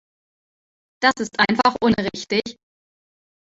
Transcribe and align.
Das 1.03 1.13
ist 1.19 1.37
einfach 1.39 1.75
unrichtig. 1.79 2.57